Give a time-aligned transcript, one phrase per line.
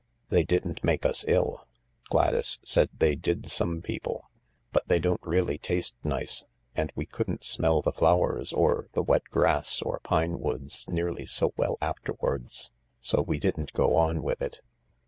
[0.29, 1.67] They didn't make us ill....
[2.09, 4.31] Gladys said they did some people—
[4.73, 6.43] but they don't really taste nice,
[6.75, 11.53] and we couldn't smell the flowers or the wet grass or pine woods nearly so
[11.55, 12.71] well after wards.
[12.99, 14.61] So we didn't go on with it."